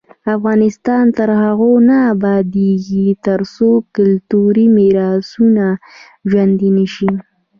افغانستان 0.35 1.05
تر 1.17 1.29
هغو 1.41 1.71
نه 1.87 1.97
ابادیږي، 2.13 3.07
ترڅو 3.25 3.69
کلتوري 3.95 4.65
میراثونه 4.77 5.65
ژوندي 6.29 6.69
نشي. 6.77 7.11